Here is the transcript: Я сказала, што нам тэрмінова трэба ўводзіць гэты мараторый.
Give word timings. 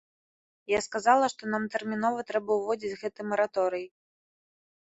Я 0.71 0.79
сказала, 0.85 1.25
што 1.33 1.43
нам 1.55 1.67
тэрмінова 1.75 2.25
трэба 2.31 2.51
ўводзіць 2.63 2.99
гэты 3.03 3.21
мараторый. 3.35 3.85